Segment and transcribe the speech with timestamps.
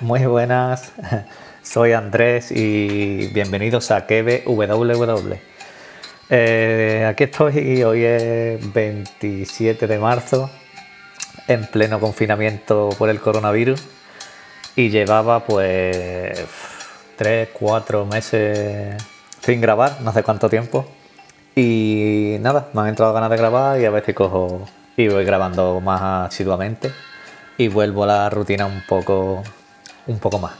[0.00, 0.92] Muy buenas.
[1.62, 4.44] Soy Andrés y bienvenidos a Kebe.
[6.30, 10.50] Eh, aquí estoy, hoy es 27 de marzo,
[11.46, 13.82] en pleno confinamiento por el coronavirus
[14.74, 16.44] y llevaba pues
[17.16, 19.02] 3, 4 meses
[19.40, 20.86] sin grabar, no sé cuánto tiempo.
[21.54, 24.66] Y nada, me han entrado ganas de grabar y a si cojo
[24.96, 26.90] y voy grabando más asiduamente
[27.56, 29.42] y vuelvo a la rutina un poco,
[30.06, 30.54] un poco más.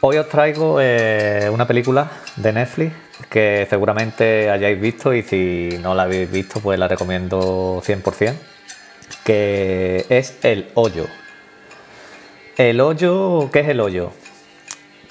[0.00, 2.92] Hoy os traigo eh, una película de Netflix
[3.30, 8.34] que seguramente hayáis visto y si no la habéis visto pues la recomiendo 100%,
[9.24, 11.06] que es El Hoyo.
[12.58, 14.12] El Hoyo, ¿qué es El Hoyo?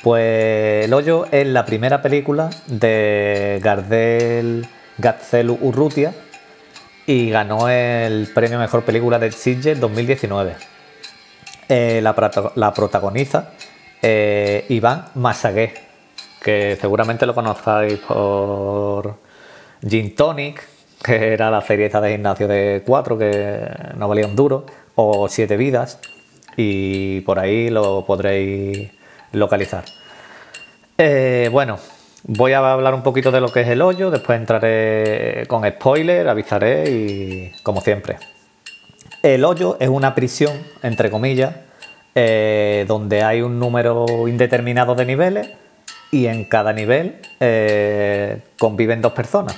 [0.03, 6.14] Pues El Hoyo es la primera película de Gardel Gazelu Urrutia
[7.05, 10.72] y ganó el premio Mejor Película del Sitges 2019.
[11.69, 13.52] Eh, la, protagoniza
[14.02, 15.73] eh, Iván Masagué,
[16.42, 19.16] que seguramente lo conozcáis por
[19.88, 20.67] Gin Tonic,
[21.02, 25.28] que era la serie esta de gimnasio de 4, que no valía un duro, o
[25.30, 26.00] Siete Vidas,
[26.58, 28.92] y por ahí lo podréis
[29.31, 29.86] localizar.
[30.98, 31.80] Eh, bueno,
[32.23, 36.27] voy a hablar un poquito de lo que es el hoyo, después entraré con spoiler,
[36.27, 38.17] avisaré y como siempre.
[39.23, 41.55] El hoyo es una prisión, entre comillas,
[42.14, 45.49] eh, donde hay un número indeterminado de niveles
[46.11, 49.55] y en cada nivel eh, conviven dos personas.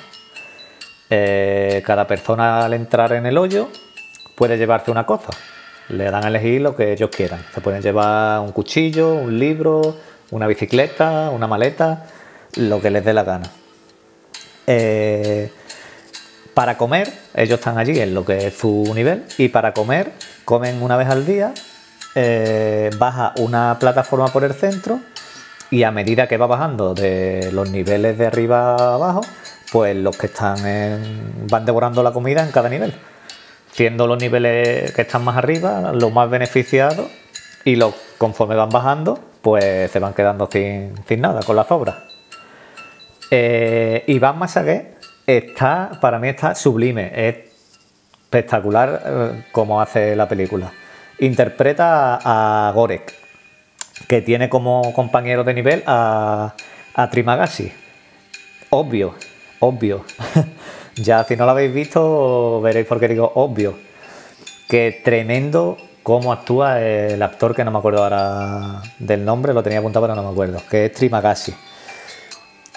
[1.09, 3.69] Eh, cada persona al entrar en el hoyo
[4.38, 5.31] puede llevarse una cosa.
[5.90, 7.44] Le dan a elegir lo que ellos quieran.
[7.51, 9.97] Se pueden llevar un cuchillo, un libro,
[10.29, 12.06] una bicicleta, una maleta,
[12.56, 13.50] lo que les dé la gana.
[16.55, 20.13] Para comer, ellos están allí en lo que es su nivel y para comer
[20.45, 21.53] comen una vez al día,
[22.16, 25.01] eh, baja una plataforma por el centro
[25.69, 29.19] y a medida que va bajando de los niveles de arriba a abajo,
[29.73, 30.57] pues los que están
[31.51, 32.93] van devorando la comida en cada nivel,
[33.73, 37.07] siendo los niveles que están más arriba los más beneficiados
[37.66, 41.97] y los conforme van bajando, pues se van quedando sin, nada con las obras.
[43.29, 44.94] Eh, Iván Masagué
[45.25, 47.36] está, para mí está sublime, es
[48.24, 50.72] espectacular eh, como hace la película.
[51.19, 53.13] Interpreta a, Gorek,
[54.08, 56.53] que tiene como compañero de nivel a,
[56.94, 57.72] a Trimagasi.
[58.69, 59.16] Obvio,
[59.59, 60.03] obvio.
[60.96, 63.78] ya si no lo habéis visto veréis por qué digo obvio.
[64.68, 69.80] Que tremendo cómo actúa el actor que no me acuerdo ahora del nombre, lo tenía
[69.80, 71.56] apuntado pero no me acuerdo, que es Trimagasi.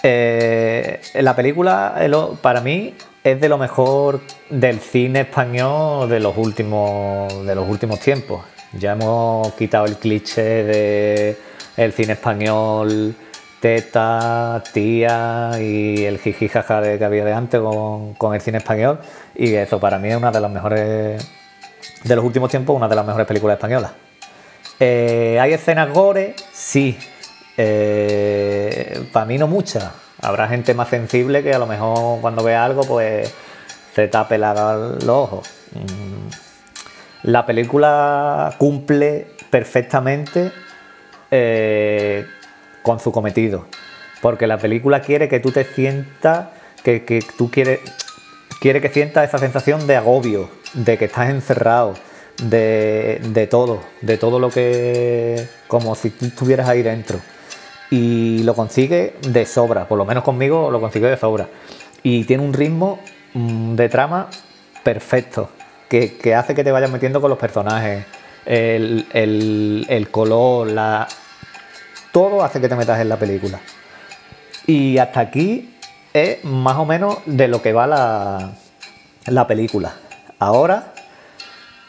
[0.02, 1.96] Eh, la película,
[2.40, 2.94] para mí,
[3.24, 8.44] es de lo mejor del cine español de los últimos, de los últimos tiempos.
[8.72, 11.38] Ya hemos quitado el cliché de
[11.76, 13.14] el cine español
[13.60, 19.00] teta, tía y el jiji jaja que había de antes con, el cine español.
[19.34, 21.28] Y eso para mí es una de las mejores,
[22.04, 23.92] de los últimos tiempos, una de las mejores películas españolas.
[24.80, 26.34] Eh, ¿Hay escenas gore?
[26.52, 26.96] Sí,
[27.60, 29.92] eh, para mí no mucha.
[30.22, 33.34] Habrá gente más sensible que a lo mejor cuando vea algo pues
[33.94, 35.50] se tape los ojos.
[35.72, 36.28] Mm.
[37.24, 40.52] La película cumple perfectamente
[41.32, 42.26] eh,
[42.82, 43.66] con su cometido.
[44.22, 46.48] Porque la película quiere que tú te sientas,
[46.84, 47.80] que, tú quieres,
[48.60, 51.94] quiere que sientas esa sensación de agobio, de que estás encerrado,
[52.42, 57.20] de, de todo, de todo lo que, como si tú estuvieras ahí dentro
[57.90, 61.48] y lo consigue de sobra, por lo menos conmigo lo consigue de sobra.
[62.02, 63.00] Y tiene un ritmo
[63.34, 64.28] mm, de trama
[64.82, 65.50] perfecto,
[65.88, 68.04] que, hace que te vayas metiendo con los personajes,
[68.44, 71.08] el, color, la...
[72.12, 73.60] todo hace que te metas en la película.
[74.66, 75.74] Y hasta aquí
[76.12, 78.52] es más o menos de lo que va la,
[79.26, 79.94] la película.
[80.38, 80.92] Ahora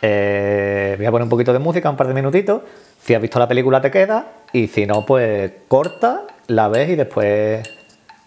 [0.01, 2.61] eh, voy a poner un poquito de música, un par de minutitos.
[3.01, 6.95] Si has visto la película te queda y si no, pues corta, la ves y
[6.95, 7.69] después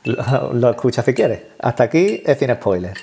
[0.04, 1.42] lo, lo escuchas si quieres.
[1.58, 2.96] Hasta aquí es sin spoiler.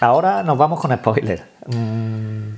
[0.00, 1.42] Ahora nos vamos con spoilers.
[1.66, 2.54] Mm,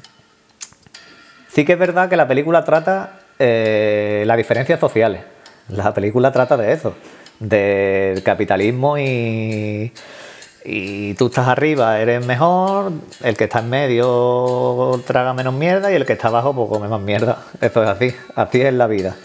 [1.49, 5.23] sí que es verdad que la película trata eh, las diferencias sociales.
[5.69, 6.95] La película trata de eso,
[7.41, 9.93] del capitalismo y
[10.65, 12.93] y tú estás arriba, eres mejor,
[13.23, 16.89] el que está en medio traga menos mierda y el que está abajo pues come
[16.89, 17.39] más mierda.
[17.61, 19.17] Eso es así, así es la vida.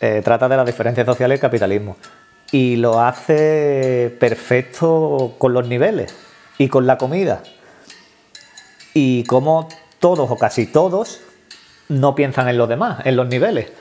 [0.00, 1.96] Eh, trata de las diferencias sociales y el capitalismo.
[2.50, 6.12] Y lo hace perfecto con los niveles
[6.60, 7.42] y con la comida.
[8.92, 9.66] Y como
[9.98, 11.22] todos o casi todos
[11.88, 13.72] no piensan en los demás, en los niveles.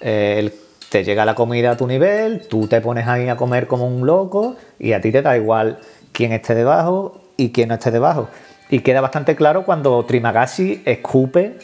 [0.00, 0.54] Eh,
[0.90, 4.06] te llega la comida a tu nivel, tú te pones ahí a comer como un
[4.06, 5.80] loco y a ti te da igual
[6.12, 8.28] quién esté debajo y quién no esté debajo.
[8.68, 11.58] Y queda bastante claro cuando Trimagasi escupe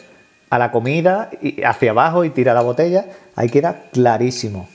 [0.49, 1.29] a la comida
[1.65, 3.05] hacia abajo y tira la botella.
[3.37, 4.67] Ahí queda clarísimo.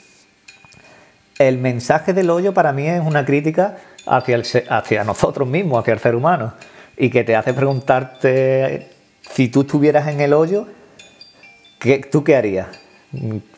[1.39, 3.77] El mensaje del hoyo para mí es una crítica
[4.07, 6.55] hacia, nosotros mismos, hacia el ser humano.
[6.97, 8.89] Y que te hace preguntarte
[9.23, 10.67] si tú estuvieras en el hoyo,
[11.81, 12.69] ¿qué, ¿tú qué harías?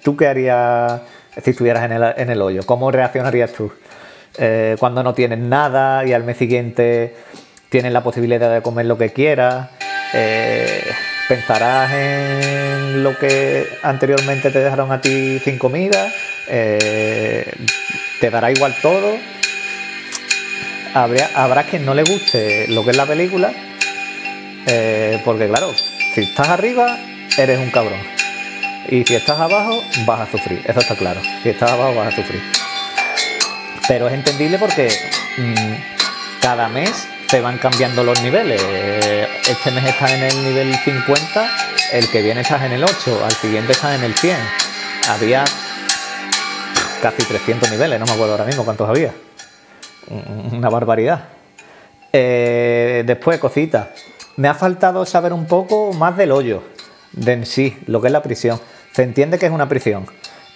[0.03, 1.03] ¿Tú qué harías
[1.43, 2.62] si estuvieras en el, en el hoyo?
[2.65, 3.73] ¿Cómo reaccionarías tú?
[4.38, 7.15] Eh, cuando no tienes nada y al mes siguiente
[7.69, 9.70] tienes la posibilidad de comer lo que quieras.
[10.12, 10.82] Eh,
[11.29, 16.12] pensarás en lo que anteriormente te dejaron a ti sin comida.
[16.49, 17.53] Eh,
[18.21, 19.17] te dará igual todo.
[20.94, 23.53] Habrá, habrá quien no le guste lo que es la película.
[25.25, 25.75] porque claro,
[26.15, 26.99] si estás arriba,
[27.37, 28.00] eres un cabrón.
[28.88, 30.61] Y si estás abajo, vas a sufrir.
[30.65, 31.20] Eso está claro.
[31.43, 32.43] Si estás abajo, vas a sufrir.
[33.88, 34.88] Pero es entendible porque
[35.37, 35.75] mm,
[36.41, 38.62] cada mes se van cambiando los niveles.
[38.62, 41.50] Este mes estás en el nivel 50,
[41.90, 44.36] el que viene estás en el 8, al siguiente estás en el 100.
[45.08, 45.42] Había
[47.02, 49.12] casi 300 niveles, no me acuerdo ahora mismo cuántos había.
[50.52, 51.25] Una barbaridad.
[52.12, 53.88] Eh, después, cositas.
[54.36, 56.62] Me ha faltado saber un poco más del hoyo,
[57.10, 58.60] de en sí, lo que es la prisión.
[58.92, 60.06] Se entiende que es una prisión,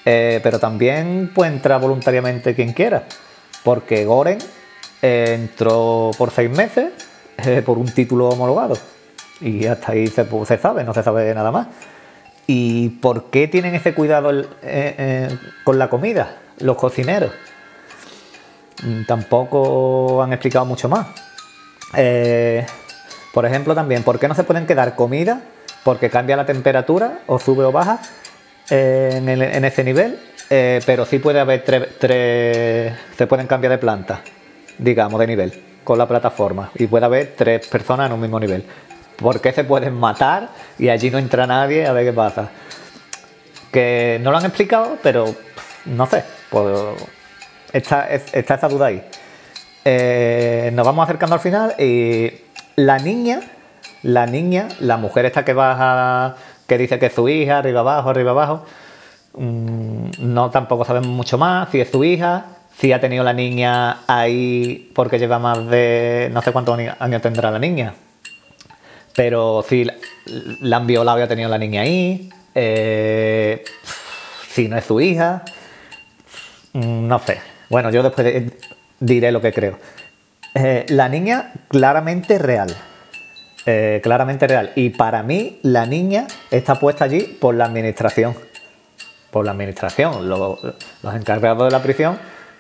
[0.05, 3.03] eh, pero también puede entrar voluntariamente quien quiera,
[3.65, 4.39] porque Goren
[5.03, 6.93] eh, entró por seis meses
[7.45, 8.77] eh, por un título homologado
[9.41, 10.27] y hasta ahí se,
[10.59, 11.69] sabe, no se sabe nada más.
[12.47, 14.31] ¿Y por qué tienen ese cuidado
[15.65, 17.31] con la comida los cocineros?
[18.83, 21.07] Mm, tampoco han explicado mucho más.
[23.33, 25.43] por ejemplo, también, ¿por qué no se pueden quedar comida?
[25.85, 28.01] Porque cambia la temperatura o sube o baja
[28.71, 30.19] en, ese nivel,
[30.51, 34.23] eh, pero sí puede haber tres, se pueden cambiar de planta,
[34.79, 38.65] digamos, de nivel, con la plataforma, y puede haber tres personas en un mismo nivel.
[39.17, 42.51] ¿Por qué se pueden matar y allí no entra nadie a ver qué pasa?
[43.73, 45.35] Que no lo han explicado, pero
[45.87, 46.79] no sé, pues
[47.73, 49.03] está, está esa duda ahí.
[49.85, 52.33] Eh, nos vamos acercando al final y
[52.77, 53.41] la niña,
[54.03, 56.37] la niña, la mujer esta que baja
[56.69, 58.65] que dice que es su hija, arriba abajo, arriba abajo.
[59.35, 62.45] Mm, no tampoco sabemos mucho más, si es su hija,
[62.79, 67.51] si ha tenido la niña ahí porque lleva más de no sé cuántos años tendrá
[67.51, 67.95] la niña.
[69.17, 69.85] Pero si
[70.61, 73.65] la han violado y ha tenido la niña ahí, eh,
[74.49, 75.43] si no es su hija,
[76.73, 77.41] mm, no sé.
[77.69, 78.53] Bueno, yo después
[79.01, 79.79] diré lo que creo.
[80.55, 82.75] Eh, la niña claramente real.
[83.67, 84.73] Eh, claramente real.
[84.77, 88.37] Y para mí, la niña está puesta allí por la administración.
[89.31, 90.29] Por la administración.
[90.29, 90.61] Los,
[91.15, 92.19] encargados de la prisión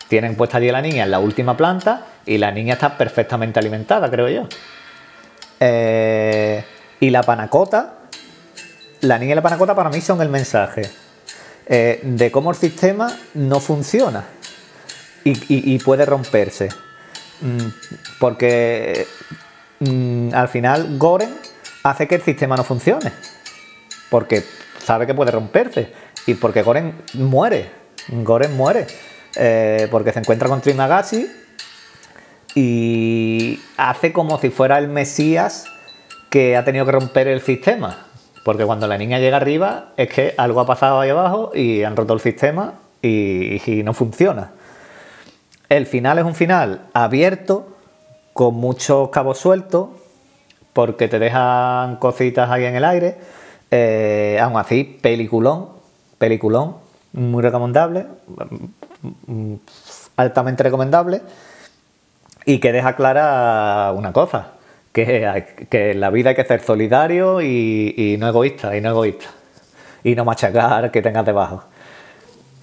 [0.09, 3.59] tienen puesta allí a la niña en la última planta y la niña está perfectamente
[3.59, 4.49] alimentada, creo yo.
[5.61, 6.65] Eh,
[7.01, 7.95] y la panacota,
[9.01, 10.83] la niña y la panacota para mí son el mensaje
[11.67, 14.25] eh, de cómo el sistema no funciona
[15.25, 16.71] y puede romperse.
[17.43, 17.69] Mm,
[18.19, 19.07] porque
[19.81, 21.33] Mm, al final Goren
[21.85, 23.13] hace que el sistema no funcione.
[24.11, 24.45] Porque
[24.85, 25.93] sabe que puede romperse.
[26.27, 27.71] Y porque Goren muere.
[28.09, 28.87] Goren muere.
[29.37, 31.31] Eh, porque se encuentra con Trimagasi
[32.55, 35.67] y hace como si fuera el Mesías
[36.31, 38.07] que ha tenido que romper el sistema.
[38.45, 41.97] Porque cuando la niña llega arriba es que algo ha pasado ahí abajo y han
[41.97, 44.53] roto el sistema y no funciona.
[45.69, 47.77] El final es un final abierto
[48.33, 49.89] con muchos cabos sueltos,
[50.73, 53.19] porque te dejan cositas ahí en el aire.
[53.71, 55.71] Eh, aún así, peliculón,
[56.19, 56.77] peliculón,
[57.13, 58.07] muy recomendable,
[60.17, 61.23] altamente recomendable,
[62.45, 64.53] y que deja clara una cosa,
[64.93, 69.27] que, que en la vida hay que ser solidario y, no egoísta, y no egoísta,
[70.03, 71.65] y no machacar que tengas debajo.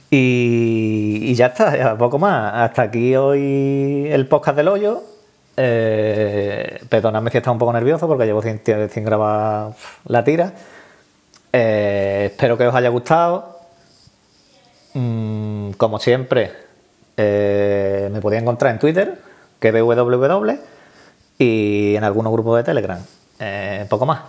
[0.10, 2.54] Y, ya está, ya poco más.
[2.54, 5.04] Hasta aquí hoy el podcast del hoyo.
[5.58, 8.60] Eh, perdonadme si está un poco nervioso porque llevo sin,
[9.04, 9.72] grabar
[10.06, 10.54] la tira.
[11.52, 13.55] Eh, espero que os haya gustado.
[14.96, 16.54] Mm, como siempre,
[17.18, 19.20] eh, me podéis encontrar en Twitter
[19.60, 20.58] que www
[21.38, 23.00] y en algunos grupos de Telegram.
[23.40, 24.22] Eh, poco más.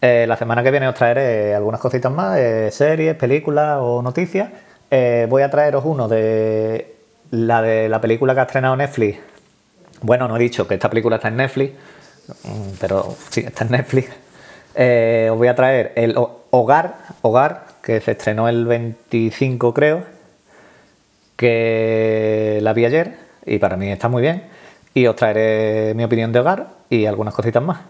[0.00, 2.38] Eh, la semana que viene os traeré algunas cositas más,
[2.74, 4.50] series, películas o noticias.
[5.28, 6.96] voy a traeros uno de
[7.30, 9.18] la de la película que ha estrenado Netflix.
[10.02, 11.74] Bueno, no he dicho que esta película está en Netflix,
[12.44, 14.08] mm, pero sí, está en Netflix.
[15.30, 16.16] os voy a traer el
[16.50, 20.04] Hogar, Hogar, que se estrenó el 25 creo,
[21.36, 24.44] que la vi ayer y para mí está muy bien.
[24.92, 27.80] Y os traeré mi opinión de hogar y algunas cositas más.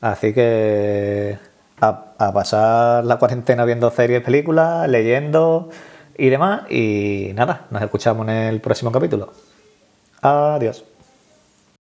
[0.00, 1.38] Así que
[1.80, 5.70] a, pasar la cuarentena viendo series, películas, leyendo
[6.16, 6.70] y demás.
[6.70, 9.32] Y nada, nos escuchamos en el próximo capítulo.
[10.20, 10.84] Adiós.